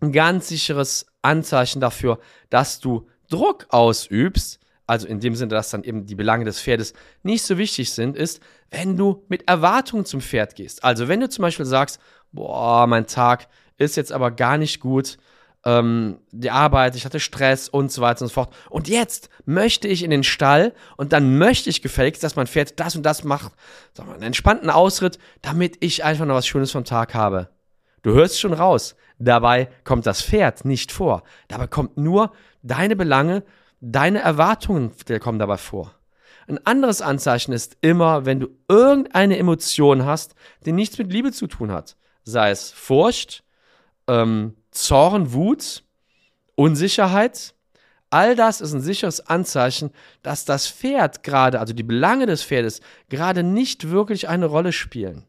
ein 0.00 0.12
ganz 0.12 0.48
sicheres 0.48 1.06
Anzeichen 1.22 1.80
dafür, 1.80 2.18
dass 2.48 2.80
du 2.80 3.06
Druck 3.28 3.66
ausübst, 3.68 4.58
also 4.86 5.06
in 5.06 5.20
dem 5.20 5.36
Sinne, 5.36 5.50
dass 5.50 5.70
dann 5.70 5.84
eben 5.84 6.06
die 6.06 6.14
Belange 6.14 6.44
des 6.44 6.60
Pferdes 6.60 6.94
nicht 7.22 7.44
so 7.44 7.58
wichtig 7.58 7.92
sind, 7.92 8.16
ist, 8.16 8.40
wenn 8.70 8.96
du 8.96 9.24
mit 9.28 9.48
Erwartungen 9.48 10.04
zum 10.04 10.20
Pferd 10.20 10.56
gehst. 10.56 10.82
Also 10.82 11.06
wenn 11.06 11.20
du 11.20 11.28
zum 11.28 11.42
Beispiel 11.42 11.66
sagst, 11.66 12.00
boah, 12.32 12.86
mein 12.86 13.06
Tag 13.06 13.48
ist 13.76 13.96
jetzt 13.96 14.12
aber 14.12 14.30
gar 14.30 14.58
nicht 14.58 14.80
gut, 14.80 15.18
ähm, 15.64 16.18
die 16.30 16.50
Arbeit, 16.50 16.96
ich 16.96 17.04
hatte 17.04 17.20
Stress 17.20 17.68
und 17.68 17.92
so 17.92 18.02
weiter 18.02 18.22
und 18.22 18.28
so 18.28 18.34
fort. 18.34 18.54
Und 18.70 18.88
jetzt 18.88 19.28
möchte 19.44 19.88
ich 19.88 20.02
in 20.02 20.10
den 20.10 20.24
Stall 20.24 20.72
und 20.96 21.12
dann 21.12 21.38
möchte 21.38 21.70
ich 21.70 21.82
gefälligst, 21.82 22.22
dass 22.22 22.36
mein 22.36 22.46
Pferd 22.46 22.80
das 22.80 22.96
und 22.96 23.04
das 23.04 23.24
macht, 23.24 23.52
sag 23.92 24.06
mal, 24.06 24.14
einen 24.14 24.22
entspannten 24.22 24.70
Ausritt, 24.70 25.18
damit 25.42 25.76
ich 25.80 26.04
einfach 26.04 26.24
noch 26.24 26.34
was 26.34 26.46
Schönes 26.46 26.70
vom 26.70 26.84
Tag 26.84 27.14
habe. 27.14 27.50
Du 28.02 28.12
hörst 28.12 28.40
schon 28.40 28.54
raus. 28.54 28.96
Dabei 29.18 29.68
kommt 29.84 30.06
das 30.06 30.22
Pferd 30.22 30.64
nicht 30.64 30.92
vor. 30.92 31.22
Dabei 31.48 31.66
kommt 31.66 31.98
nur 31.98 32.32
deine 32.62 32.96
Belange, 32.96 33.42
deine 33.80 34.20
Erwartungen 34.20 34.92
kommen 35.20 35.38
dabei 35.38 35.58
vor. 35.58 35.94
Ein 36.48 36.66
anderes 36.66 37.02
Anzeichen 37.02 37.52
ist 37.52 37.76
immer, 37.82 38.24
wenn 38.24 38.40
du 38.40 38.48
irgendeine 38.66 39.36
Emotion 39.36 40.06
hast, 40.06 40.34
die 40.64 40.72
nichts 40.72 40.96
mit 40.96 41.12
Liebe 41.12 41.32
zu 41.32 41.46
tun 41.46 41.70
hat. 41.70 41.96
Sei 42.24 42.50
es 42.50 42.70
Furcht, 42.70 43.44
ähm, 44.10 44.56
Zorn, 44.72 45.32
Wut, 45.32 45.84
Unsicherheit. 46.56 47.54
All 48.10 48.34
das 48.34 48.60
ist 48.60 48.72
ein 48.72 48.80
sicheres 48.80 49.20
Anzeichen, 49.28 49.90
dass 50.22 50.44
das 50.44 50.66
Pferd 50.66 51.22
gerade, 51.22 51.60
also 51.60 51.72
die 51.72 51.84
Belange 51.84 52.26
des 52.26 52.42
Pferdes, 52.42 52.80
gerade 53.08 53.44
nicht 53.44 53.90
wirklich 53.90 54.28
eine 54.28 54.46
Rolle 54.46 54.72
spielen. 54.72 55.24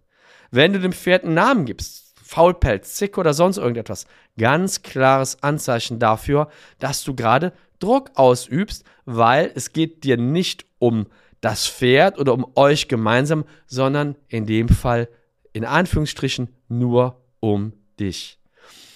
Wenn 0.50 0.74
du 0.74 0.80
dem 0.80 0.94
Pferd 0.94 1.24
einen 1.24 1.36
Namen 1.36 1.66
gibst, 1.66 2.16
Faulpelz, 2.24 2.96
Zick 2.96 3.18
oder 3.18 3.34
sonst 3.34 3.58
irgendetwas, 3.58 4.08
ganz 4.38 4.82
klares 4.82 5.44
Anzeichen 5.44 6.00
dafür, 6.00 6.50
dass 6.80 7.04
du 7.04 7.14
gerade 7.14 7.54
Druck 7.80 8.12
ausübst, 8.16 8.84
weil 9.06 9.52
es 9.54 9.74
geht 9.74 10.04
dir 10.04 10.18
nicht 10.18 10.66
um 10.80 11.06
das 11.40 11.68
Pferd 11.68 12.18
oder 12.18 12.34
um 12.34 12.46
euch 12.56 12.88
gemeinsam, 12.88 13.46
sondern 13.68 14.16
in 14.28 14.46
dem 14.46 14.70
Fall 14.70 15.08
in 15.54 15.66
Anführungsstrichen 15.66 16.50
nur 16.68 17.22
um 17.40 17.74
dich. 18.00 18.41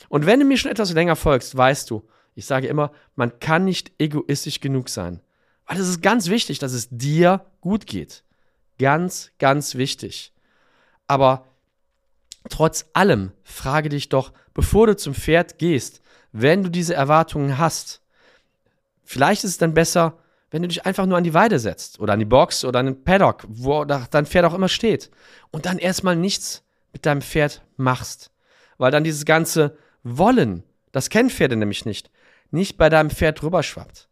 Und 0.10 0.26
wenn 0.26 0.40
du 0.40 0.46
mir 0.46 0.58
schon 0.58 0.72
etwas 0.72 0.94
länger 0.94 1.16
folgst, 1.16 1.56
weißt 1.56 1.90
du, 1.90 2.08
ich 2.36 2.46
sage 2.46 2.68
immer, 2.68 2.92
man 3.16 3.40
kann 3.40 3.66
nicht 3.66 3.92
egoistisch 3.98 4.60
genug 4.60 4.90
sein. 4.90 5.22
Weil 5.66 5.80
es 5.80 5.88
ist 5.88 6.02
ganz 6.02 6.30
wichtig, 6.30 6.60
dass 6.60 6.74
es 6.74 6.88
dir 6.92 7.46
gut 7.62 7.88
geht. 7.88 8.24
Ganz, 8.78 9.32
ganz 9.40 9.76
wichtig. 9.76 10.34
Aber 11.08 11.46
trotz 12.50 12.86
allem 12.94 13.32
frage 13.44 13.90
dich 13.90 14.10
doch, 14.10 14.34
bevor 14.54 14.88
du 14.88 14.96
zum 14.96 15.16
Pferd 15.16 15.58
gehst, 15.58 16.02
wenn 16.32 16.64
du 16.64 16.70
diese 16.70 16.94
Erwartungen 16.94 17.58
hast, 17.58 18.02
vielleicht 19.04 19.44
ist 19.44 19.52
es 19.52 19.58
dann 19.58 19.74
besser, 19.74 20.18
wenn 20.52 20.62
du 20.62 20.68
dich 20.68 20.86
einfach 20.86 21.06
nur 21.06 21.18
an 21.18 21.24
die 21.24 21.34
Weide 21.34 21.60
setzt 21.60 22.00
oder 22.00 22.14
an 22.14 22.20
die 22.20 22.26
Box 22.26 22.64
oder 22.66 22.80
an 22.80 22.86
den 22.86 23.04
Paddock, 23.04 23.46
wo 23.48 23.86
dein 23.86 24.26
Pferd 24.26 24.46
auch 24.46 24.54
immer 24.54 24.70
steht 24.70 25.10
und 25.52 25.66
dann 25.66 25.80
erstmal 25.80 26.16
nichts 26.16 26.64
mit 26.94 27.06
deinem 27.06 27.22
Pferd 27.22 27.62
machst. 27.78 28.32
Weil 28.78 28.92
dann 28.92 29.04
dieses 29.04 29.26
ganze 29.26 29.78
Wollen, 30.08 30.64
das 30.92 31.10
kennen 31.10 31.32
Pferde 31.32 31.56
nämlich 31.56 31.84
nicht, 31.84 32.12
nicht 32.52 32.78
bei 32.78 32.90
deinem 32.90 33.10
Pferd 33.10 33.42
rüberschwappt. 33.42 34.08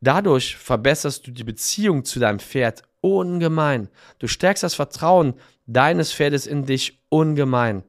Dadurch 0.00 0.56
verbesserst 0.56 1.26
du 1.26 1.32
die 1.32 1.42
Beziehung 1.42 2.04
zu 2.04 2.20
deinem 2.20 2.38
Pferd 2.38 2.84
ungemein. 3.00 3.88
Du 4.20 4.28
stärkst 4.28 4.62
das 4.62 4.76
Vertrauen 4.76 5.34
deines 5.66 6.12
Pferdes 6.12 6.46
in 6.46 6.64
dich 6.64 7.00
ungemein. 7.08 7.82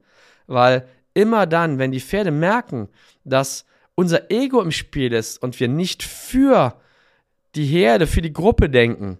Weil 0.48 0.88
immer 1.14 1.46
dann, 1.46 1.78
wenn 1.78 1.92
die 1.92 2.00
Pferde 2.00 2.32
merken, 2.32 2.88
dass 3.22 3.66
unser 3.94 4.32
Ego 4.32 4.60
im 4.60 4.72
Spiel 4.72 5.12
ist 5.12 5.40
und 5.40 5.60
wir 5.60 5.68
nicht 5.68 6.02
für 6.02 6.80
die 7.54 7.66
Herde, 7.66 8.08
für 8.08 8.22
die 8.22 8.32
Gruppe 8.32 8.68
denken, 8.68 9.18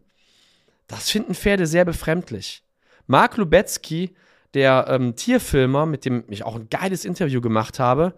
das 0.88 1.08
finden 1.08 1.36
Pferde 1.36 1.68
sehr 1.68 1.84
befremdlich. 1.84 2.64
Mark 3.06 3.36
Lubetzky, 3.36 4.16
der 4.54 4.86
ähm, 4.88 5.16
Tierfilmer, 5.16 5.86
mit 5.86 6.04
dem 6.04 6.24
ich 6.28 6.44
auch 6.44 6.56
ein 6.56 6.68
geiles 6.70 7.04
Interview 7.04 7.40
gemacht 7.40 7.78
habe, 7.78 8.14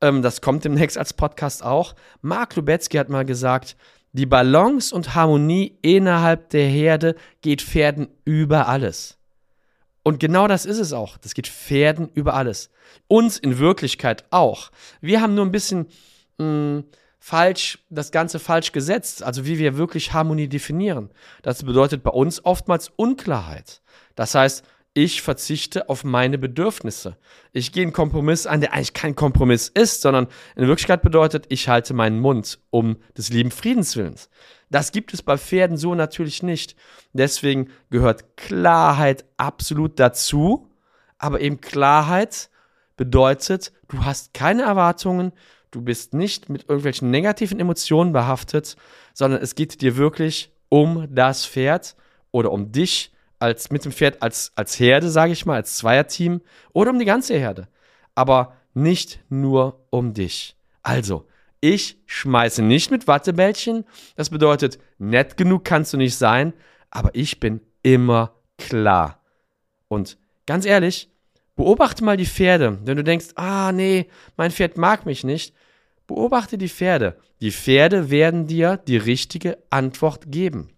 ähm, 0.00 0.22
das 0.22 0.40
kommt 0.40 0.64
demnächst 0.64 0.98
als 0.98 1.12
Podcast 1.12 1.64
auch. 1.64 1.94
Mark 2.22 2.56
Lubetzky 2.56 2.96
hat 2.96 3.08
mal 3.08 3.24
gesagt, 3.24 3.76
die 4.12 4.26
Balance 4.26 4.94
und 4.94 5.14
Harmonie 5.14 5.76
innerhalb 5.82 6.50
der 6.50 6.66
Herde 6.68 7.16
geht 7.40 7.62
Pferden 7.62 8.08
über 8.24 8.68
alles. 8.68 9.18
Und 10.04 10.20
genau 10.20 10.46
das 10.46 10.66
ist 10.66 10.78
es 10.78 10.92
auch. 10.92 11.16
Das 11.16 11.34
geht 11.34 11.48
Pferden 11.48 12.10
über 12.14 12.34
alles. 12.34 12.70
Uns 13.08 13.38
in 13.38 13.58
Wirklichkeit 13.58 14.24
auch. 14.30 14.70
Wir 15.00 15.20
haben 15.20 15.34
nur 15.34 15.44
ein 15.44 15.52
bisschen 15.52 15.86
mh, 16.38 16.44
hm, 16.44 16.84
falsch, 17.18 17.78
das 17.88 18.12
Ganze 18.12 18.38
falsch 18.38 18.72
gesetzt, 18.72 19.22
also 19.22 19.46
wie 19.46 19.58
wir 19.58 19.78
wirklich 19.78 20.12
Harmonie 20.12 20.46
definieren. 20.46 21.10
Das 21.40 21.64
bedeutet 21.64 22.02
bei 22.02 22.10
uns 22.10 22.44
oftmals 22.44 22.92
Unklarheit. 22.96 23.80
Das 24.14 24.34
heißt, 24.34 24.62
ich 24.94 25.22
verzichte 25.22 25.88
auf 25.88 26.04
meine 26.04 26.38
Bedürfnisse. 26.38 27.16
Ich 27.52 27.72
gehe 27.72 27.82
einen 27.82 27.92
Kompromiss 27.92 28.46
an, 28.46 28.60
der 28.60 28.72
eigentlich 28.72 28.94
kein 28.94 29.16
Kompromiss 29.16 29.68
ist, 29.68 30.00
sondern 30.02 30.28
in 30.54 30.68
Wirklichkeit 30.68 31.02
bedeutet, 31.02 31.46
ich 31.48 31.68
halte 31.68 31.94
meinen 31.94 32.20
Mund 32.20 32.60
um 32.70 32.96
des 33.18 33.30
lieben 33.30 33.50
Friedenswillens. 33.50 34.30
Das 34.70 34.92
gibt 34.92 35.12
es 35.12 35.22
bei 35.22 35.36
Pferden 35.36 35.76
so 35.76 35.96
natürlich 35.96 36.44
nicht. 36.44 36.76
Deswegen 37.12 37.70
gehört 37.90 38.36
Klarheit 38.36 39.24
absolut 39.36 39.98
dazu, 39.98 40.70
aber 41.18 41.40
eben 41.40 41.60
Klarheit 41.60 42.48
bedeutet, 42.96 43.72
du 43.88 44.04
hast 44.04 44.32
keine 44.32 44.62
Erwartungen, 44.62 45.32
du 45.72 45.82
bist 45.82 46.14
nicht 46.14 46.48
mit 46.48 46.68
irgendwelchen 46.68 47.10
negativen 47.10 47.58
Emotionen 47.58 48.12
behaftet, 48.12 48.76
sondern 49.12 49.42
es 49.42 49.56
geht 49.56 49.80
dir 49.80 49.96
wirklich 49.96 50.52
um 50.68 51.08
das 51.12 51.44
Pferd 51.44 51.96
oder 52.30 52.52
um 52.52 52.70
dich 52.70 53.13
als 53.44 53.70
mit 53.70 53.84
dem 53.84 53.92
Pferd 53.92 54.22
als, 54.22 54.52
als 54.56 54.78
Herde, 54.80 55.10
sage 55.10 55.32
ich 55.32 55.46
mal, 55.46 55.56
als 55.56 55.76
Zweierteam 55.76 56.40
oder 56.72 56.90
um 56.90 56.98
die 56.98 57.04
ganze 57.04 57.34
Herde. 57.34 57.68
Aber 58.14 58.56
nicht 58.74 59.20
nur 59.28 59.86
um 59.90 60.14
dich. 60.14 60.56
Also, 60.82 61.26
ich 61.60 61.98
schmeiße 62.06 62.62
nicht 62.62 62.90
mit 62.90 63.06
Wattebällchen. 63.06 63.84
Das 64.16 64.30
bedeutet, 64.30 64.78
nett 64.98 65.36
genug 65.36 65.64
kannst 65.64 65.92
du 65.92 65.96
nicht 65.96 66.16
sein, 66.16 66.52
aber 66.90 67.10
ich 67.14 67.40
bin 67.40 67.60
immer 67.82 68.34
klar. 68.58 69.22
Und 69.88 70.18
ganz 70.46 70.66
ehrlich, 70.66 71.10
beobachte 71.56 72.04
mal 72.04 72.16
die 72.16 72.26
Pferde. 72.26 72.78
Wenn 72.84 72.96
du 72.96 73.04
denkst, 73.04 73.28
ah 73.36 73.72
nee, 73.72 74.08
mein 74.36 74.50
Pferd 74.50 74.76
mag 74.76 75.06
mich 75.06 75.24
nicht, 75.24 75.54
beobachte 76.06 76.58
die 76.58 76.68
Pferde. 76.68 77.16
Die 77.40 77.52
Pferde 77.52 78.10
werden 78.10 78.46
dir 78.46 78.76
die 78.76 78.96
richtige 78.96 79.58
Antwort 79.70 80.30
geben. 80.30 80.73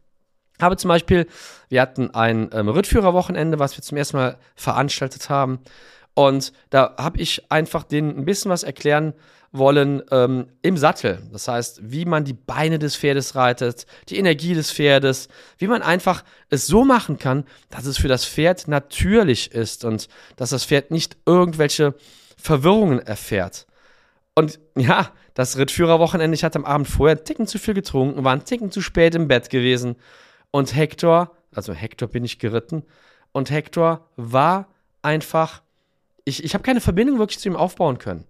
Aber 0.58 0.76
zum 0.76 0.88
Beispiel, 0.88 1.26
wir 1.68 1.80
hatten 1.80 2.10
ein 2.14 2.50
ähm, 2.52 2.68
Rittführerwochenende, 2.68 3.58
was 3.58 3.76
wir 3.76 3.82
zum 3.82 3.98
ersten 3.98 4.16
Mal 4.16 4.38
veranstaltet 4.54 5.28
haben. 5.28 5.60
Und 6.14 6.52
da 6.70 6.94
habe 6.98 7.18
ich 7.20 7.50
einfach 7.52 7.84
denen 7.84 8.16
ein 8.16 8.24
bisschen 8.24 8.50
was 8.50 8.62
erklären 8.62 9.12
wollen 9.52 10.02
ähm, 10.10 10.46
im 10.62 10.76
Sattel. 10.76 11.18
Das 11.32 11.48
heißt, 11.48 11.80
wie 11.82 12.04
man 12.04 12.24
die 12.24 12.32
Beine 12.32 12.78
des 12.78 12.96
Pferdes 12.96 13.34
reitet, 13.34 13.86
die 14.08 14.16
Energie 14.18 14.54
des 14.54 14.72
Pferdes, 14.72 15.28
wie 15.58 15.66
man 15.66 15.82
einfach 15.82 16.24
es 16.48 16.66
so 16.66 16.84
machen 16.84 17.18
kann, 17.18 17.44
dass 17.70 17.86
es 17.86 17.98
für 17.98 18.08
das 18.08 18.24
Pferd 18.24 18.68
natürlich 18.68 19.52
ist 19.52 19.84
und 19.84 20.08
dass 20.36 20.50
das 20.50 20.64
Pferd 20.64 20.90
nicht 20.90 21.16
irgendwelche 21.26 21.94
Verwirrungen 22.36 22.98
erfährt. 22.98 23.66
Und 24.34 24.58
ja, 24.76 25.10
das 25.34 25.56
Rittführerwochenende, 25.56 26.34
ich 26.34 26.44
hatte 26.44 26.58
am 26.58 26.64
Abend 26.64 26.88
vorher 26.88 27.16
einen 27.16 27.24
Ticken 27.24 27.46
zu 27.46 27.58
viel 27.58 27.74
getrunken, 27.74 28.24
war 28.24 28.32
einen 28.32 28.44
Ticken 28.44 28.70
zu 28.70 28.80
spät 28.80 29.14
im 29.14 29.28
Bett 29.28 29.50
gewesen 29.50 29.96
und 30.56 30.74
Hector, 30.74 31.36
also 31.54 31.74
Hector 31.74 32.08
bin 32.08 32.24
ich 32.24 32.38
geritten, 32.38 32.82
und 33.32 33.50
Hector 33.50 34.08
war 34.16 34.68
einfach, 35.02 35.60
ich, 36.24 36.42
ich 36.42 36.54
habe 36.54 36.62
keine 36.64 36.80
Verbindung 36.80 37.18
wirklich 37.18 37.38
zu 37.38 37.50
ihm 37.50 37.56
aufbauen 37.56 37.98
können. 37.98 38.24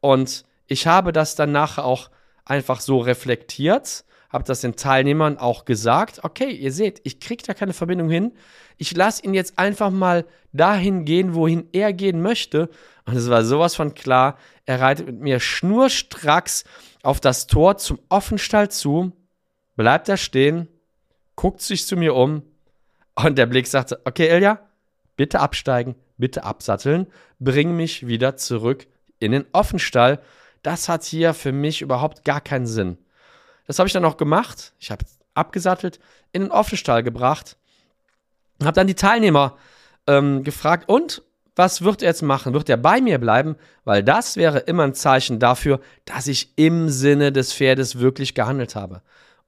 Und 0.00 0.46
ich 0.68 0.86
habe 0.86 1.12
das 1.12 1.34
dann 1.34 1.52
nachher 1.52 1.84
auch 1.84 2.08
einfach 2.46 2.80
so 2.80 3.00
reflektiert, 3.00 4.06
habe 4.30 4.44
das 4.44 4.62
den 4.62 4.76
Teilnehmern 4.76 5.36
auch 5.36 5.66
gesagt, 5.66 6.24
okay, 6.24 6.50
ihr 6.50 6.72
seht, 6.72 7.02
ich 7.04 7.20
kriege 7.20 7.44
da 7.46 7.52
keine 7.52 7.74
Verbindung 7.74 8.08
hin. 8.08 8.32
Ich 8.78 8.96
lasse 8.96 9.22
ihn 9.22 9.34
jetzt 9.34 9.58
einfach 9.58 9.90
mal 9.90 10.24
dahin 10.54 11.04
gehen, 11.04 11.34
wohin 11.34 11.68
er 11.72 11.92
gehen 11.92 12.22
möchte. 12.22 12.70
Und 13.04 13.16
es 13.16 13.28
war 13.28 13.44
sowas 13.44 13.74
von 13.74 13.92
klar. 13.92 14.38
Er 14.64 14.80
reitet 14.80 15.04
mit 15.08 15.20
mir 15.20 15.40
schnurstracks 15.40 16.64
auf 17.02 17.20
das 17.20 17.46
Tor 17.46 17.76
zum 17.76 17.98
Offenstall 18.08 18.70
zu, 18.70 19.12
bleibt 19.76 20.08
da 20.08 20.16
stehen, 20.16 20.68
guckt 21.36 21.60
sich 21.60 21.86
zu 21.86 21.96
mir 21.96 22.14
um 22.14 22.42
und 23.14 23.38
der 23.38 23.46
Blick 23.46 23.66
sagte, 23.66 24.00
okay, 24.04 24.28
Ilja, 24.28 24.60
bitte 25.16 25.40
absteigen, 25.40 25.94
bitte 26.16 26.44
absatteln, 26.44 27.06
bring 27.38 27.76
mich 27.76 28.06
wieder 28.06 28.36
zurück 28.36 28.86
in 29.18 29.32
den 29.32 29.46
Offenstall. 29.52 30.20
Das 30.62 30.88
hat 30.88 31.04
hier 31.04 31.34
für 31.34 31.52
mich 31.52 31.82
überhaupt 31.82 32.24
gar 32.24 32.40
keinen 32.40 32.66
Sinn. 32.66 32.98
Das 33.66 33.78
habe 33.78 33.86
ich 33.86 33.92
dann 33.92 34.04
auch 34.04 34.16
gemacht. 34.16 34.72
Ich 34.78 34.90
habe 34.90 35.04
abgesattelt, 35.34 36.00
in 36.32 36.42
den 36.42 36.50
Offenstall 36.50 37.02
gebracht, 37.02 37.56
habe 38.62 38.72
dann 38.74 38.86
die 38.86 38.94
Teilnehmer 38.94 39.56
ähm, 40.06 40.42
gefragt, 40.44 40.88
und 40.88 41.22
was 41.54 41.82
wird 41.82 42.02
er 42.02 42.08
jetzt 42.08 42.22
machen? 42.22 42.52
Wird 42.52 42.68
er 42.68 42.76
bei 42.76 43.00
mir 43.00 43.18
bleiben? 43.18 43.56
Weil 43.84 44.02
das 44.02 44.36
wäre 44.36 44.58
immer 44.60 44.84
ein 44.84 44.94
Zeichen 44.94 45.38
dafür, 45.38 45.80
dass 46.04 46.26
ich 46.26 46.52
im 46.56 46.90
Sinne 46.90 47.32
des 47.32 47.52
Pferdes 47.52 47.98
wirklich 47.98 48.34
gehandelt 48.34 48.76
habe. 48.76 49.02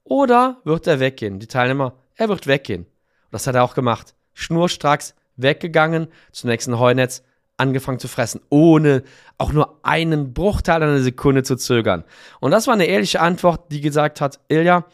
Oder 0.09 0.57
wird 0.65 0.87
er 0.87 1.01
weggehen? 1.01 1.39
Die 1.39 1.47
Teilnehmer, 1.47 1.93
er 2.15 2.31
wird 2.31 2.47
weggehen. 2.47 2.85
Und 2.85 3.33
das 3.33 3.47
hat 3.47 3.55
er 3.55 3.63
auch 3.63 3.75
gemacht. 3.75 4.15
Schnurstracks 4.33 5.15
weggegangen 5.37 6.09
zum 6.33 6.49
nächsten 6.49 6.79
Heunetz, 6.79 7.23
angefangen 7.59 7.99
zu 7.99 8.09
fressen, 8.09 8.41
ohne 8.49 9.03
auch 9.37 9.53
nur 9.53 9.81
einen 9.83 10.33
Bruchteil 10.33 10.83
einer 10.83 11.01
Sekunde 11.01 11.43
zu 11.43 11.57
zögern. 11.57 12.05
Und 12.41 12.53
das 12.53 12.67
war 12.67 12.75
eine 12.75 12.87
ehrliche 12.87 13.21
Antwort, 13.21 13.71
die 13.71 13.83
gesagt 13.83 14.21
hat, 14.21 14.41
Ilja, 14.49 14.87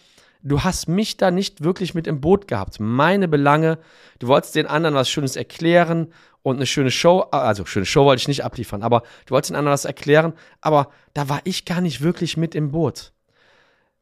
du 0.43 0.65
hast 0.65 0.89
mich 0.89 1.17
da 1.17 1.31
nicht 1.31 1.63
wirklich 1.63 1.95
mit 1.95 2.07
im 2.09 2.21
Boot 2.21 2.49
gehabt. 2.49 2.81
Meine 2.81 3.29
Belange, 3.29 3.79
du 4.19 4.27
wolltest 4.27 4.57
den 4.57 4.67
anderen 4.67 4.97
was 4.97 5.09
Schönes 5.09 5.37
erklären 5.37 6.13
und 6.43 6.57
eine 6.57 6.67
schöne 6.67 6.91
Show, 6.91 7.21
also 7.31 7.67
schöne 7.67 7.87
Show 7.87 8.05
wollte 8.05 8.21
ich 8.21 8.29
nicht 8.29 8.45
abliefern, 8.45 8.83
aber 8.83 9.03
du 9.27 9.35
wolltest 9.35 9.51
den 9.51 9.57
anderen 9.57 9.75
was 9.75 9.85
erklären, 9.85 10.33
aber 10.61 10.91
da 11.13 11.29
war 11.29 11.41
ich 11.45 11.65
gar 11.67 11.81
nicht 11.81 12.01
wirklich 12.01 12.37
mit 12.37 12.55
im 12.55 12.73
Boot. 12.73 13.13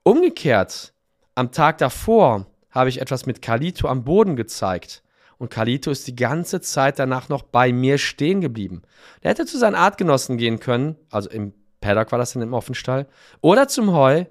Umgekehrt 0.05 0.93
am 1.35 1.53
Tag 1.53 1.79
davor 1.79 2.47
habe 2.71 2.89
ich 2.89 3.01
etwas 3.01 3.27
mit 3.27 3.43
Kalito 3.43 3.89
am 3.89 4.05
Boden 4.05 4.37
gezeigt. 4.37 5.03
Und 5.39 5.51
Kalito 5.51 5.91
ist 5.91 6.07
die 6.07 6.17
ganze 6.17 6.61
Zeit 6.61 6.99
danach 6.99 7.29
noch 7.29 7.43
bei 7.43 7.73
mir 7.73 7.99
stehen 7.99 8.41
geblieben. 8.41 8.83
Der 9.23 9.31
hätte 9.31 9.45
zu 9.45 9.59
seinen 9.59 9.75
Artgenossen 9.75 10.37
gehen 10.37 10.61
können, 10.61 10.97
also 11.11 11.29
im 11.31 11.53
Paddock 11.81 12.13
war 12.13 12.19
das 12.19 12.33
dann 12.33 12.43
im 12.43 12.55
Offenstall, 12.55 13.09
oder 13.41 13.67
zum 13.67 13.93
Heu, 13.93 14.25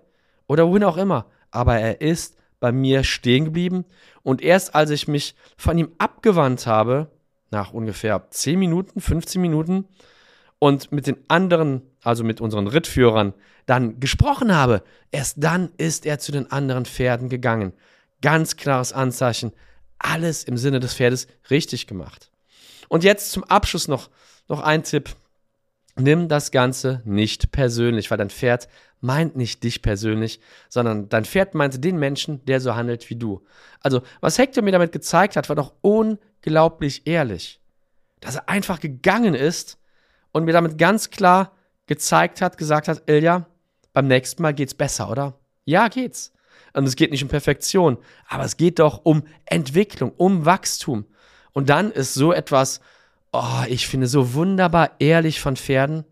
oder 0.47 0.67
wohin 0.67 0.83
auch 0.85 0.97
immer. 0.97 1.25
Aber 1.51 1.77
er 1.77 2.01
ist 2.01 2.37
bei 2.59 2.71
mir 2.71 3.03
stehen 3.03 3.45
geblieben. 3.45 3.85
Und 4.23 4.41
erst 4.41 4.73
als 4.73 4.89
ich 4.89 5.07
mich 5.07 5.35
von 5.57 5.77
ihm 5.77 5.91
abgewandt 5.97 6.65
habe, 6.65 7.11
nach 7.49 7.73
ungefähr 7.73 8.27
10 8.29 8.57
Minuten, 8.57 9.01
15 9.01 9.41
Minuten, 9.41 9.85
und 10.59 10.91
mit 10.91 11.07
den 11.07 11.17
anderen, 11.27 11.81
also 12.03 12.23
mit 12.23 12.41
unseren 12.41 12.67
Rittführern, 12.67 13.33
dann 13.65 13.99
gesprochen 13.99 14.53
habe, 14.55 14.83
erst 15.11 15.35
dann 15.39 15.71
ist 15.77 16.05
er 16.05 16.19
zu 16.19 16.31
den 16.31 16.51
anderen 16.51 16.85
Pferden 16.85 17.29
gegangen. 17.29 17.73
Ganz 18.21 18.57
klares 18.57 18.93
Anzeichen, 18.93 19.51
alles 19.99 20.43
im 20.43 20.57
Sinne 20.57 20.79
des 20.79 20.95
Pferdes 20.95 21.27
richtig 21.49 21.87
gemacht. 21.87 22.31
Und 22.89 23.03
jetzt 23.03 23.31
zum 23.31 23.43
Abschluss 23.43 23.87
noch, 23.87 24.09
noch 24.47 24.61
ein 24.61 24.83
Tipp. 24.83 25.15
nimm 25.95 26.27
das 26.27 26.51
Ganze 26.51 27.01
nicht 27.05 27.51
persönlich, 27.51 28.09
weil 28.09 28.17
dein 28.17 28.29
Pferd 28.29 28.67
meint 29.01 29.35
nicht 29.35 29.63
dich 29.63 29.81
persönlich, 29.81 30.39
sondern 30.69 31.09
dein 31.09 31.25
Pferd 31.25 31.53
meint 31.53 31.83
den 31.83 31.97
Menschen, 31.97 32.43
der 32.45 32.61
so 32.61 32.75
handelt 32.75 33.09
wie 33.09 33.15
du. 33.15 33.43
Also, 33.81 34.01
was 34.21 34.37
Hector 34.37 34.63
mir 34.63 34.71
damit 34.71 34.91
gezeigt 34.91 35.35
hat, 35.35 35.49
war 35.49 35.55
doch 35.55 35.73
unglaublich 35.81 37.07
ehrlich. 37.07 37.59
Dass 38.19 38.35
er 38.35 38.47
einfach 38.47 38.79
gegangen 38.79 39.33
ist 39.33 39.77
und 40.31 40.45
mir 40.45 40.53
damit 40.53 40.77
ganz 40.77 41.09
klar 41.09 41.51
gezeigt 41.91 42.39
hat, 42.39 42.57
gesagt 42.57 42.87
hat, 42.87 43.03
Ilja, 43.09 43.47
beim 43.91 44.07
nächsten 44.07 44.41
Mal 44.41 44.53
geht's 44.53 44.73
besser, 44.73 45.11
oder? 45.11 45.33
Ja, 45.65 45.89
geht's. 45.89 46.31
Und 46.71 46.85
es 46.85 46.95
geht 46.95 47.11
nicht 47.11 47.21
um 47.21 47.27
Perfektion, 47.27 47.97
aber 48.29 48.45
es 48.45 48.55
geht 48.55 48.79
doch 48.79 49.01
um 49.03 49.23
Entwicklung, 49.45 50.13
um 50.15 50.45
Wachstum. 50.45 51.03
Und 51.51 51.67
dann 51.67 51.91
ist 51.91 52.13
so 52.13 52.31
etwas, 52.31 52.79
oh, 53.33 53.63
ich 53.67 53.87
finde 53.87 54.07
so 54.07 54.33
wunderbar 54.33 54.91
ehrlich 54.99 55.41
von 55.41 55.57
Pferden, 55.57 56.05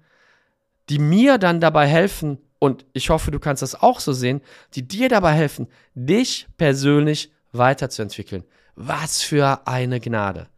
die 0.89 0.99
mir 0.99 1.37
dann 1.37 1.61
dabei 1.61 1.87
helfen, 1.87 2.39
und 2.59 2.85
ich 2.91 3.09
hoffe, 3.09 3.31
du 3.31 3.39
kannst 3.39 3.61
das 3.61 3.81
auch 3.81 4.01
so 4.01 4.11
sehen, 4.11 4.41
die 4.75 4.85
dir 4.85 5.07
dabei 5.07 5.31
helfen, 5.31 5.69
dich 5.93 6.49
persönlich 6.57 7.31
weiterzuentwickeln. 7.53 8.43
Was 8.75 9.21
für 9.21 9.65
eine 9.65 10.01
Gnade. 10.01 10.49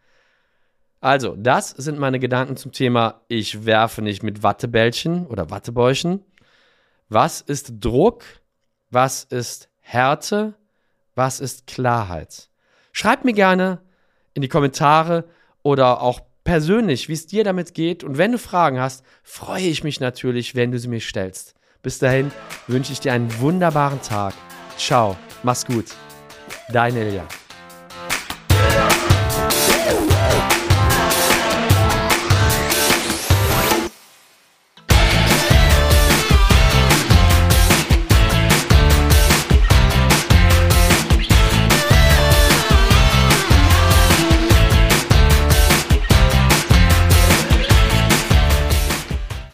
Also, 1.02 1.36
das 1.36 1.72
sind 1.72 1.98
meine 1.98 2.20
Gedanken 2.20 2.56
zum 2.58 2.72
Thema, 2.72 3.22
ich 3.28 3.66
werfe 3.66 4.04
nicht 4.04 4.22
mit 4.22 4.44
Wattebällchen 4.44 5.26
oder 5.26 5.50
Wattebäuchen. 5.50 6.24
Was 7.10 7.42
ist 7.42 7.74
Druck? 7.80 8.24
Was 8.92 9.24
ist 9.24 9.68
Härte? 9.80 10.54
Was 11.16 11.40
ist 11.40 11.66
Klarheit? 11.66 12.50
Schreib 12.94 13.26
mir 13.26 13.34
gerne 13.34 13.80
in 14.36 14.44
die 14.44 14.48
Kommentare 14.48 15.26
oder 15.64 16.02
auch 16.02 16.22
persönlich, 16.44 17.10
wie 17.10 17.14
es 17.14 17.26
dir 17.26 17.44
damit 17.44 17.74
geht. 17.74 18.04
Und 18.04 18.18
wenn 18.18 18.32
du 18.32 18.38
Fragen 18.38 18.80
hast, 18.80 19.04
freue 19.24 19.64
ich 19.64 19.84
mich 19.84 20.00
natürlich, 20.00 20.56
wenn 20.56 20.72
du 20.72 20.78
sie 20.78 20.88
mir 20.88 21.02
stellst. 21.02 21.56
Bis 21.82 21.98
dahin 21.98 22.32
wünsche 22.68 22.94
ich 22.94 23.00
dir 23.00 23.14
einen 23.14 23.40
wunderbaren 23.40 24.02
Tag. 24.04 24.36
Ciao, 24.78 25.18
mach's 25.42 25.66
gut. 25.66 25.86
Dein 26.72 26.96
Ilja. 26.96 27.28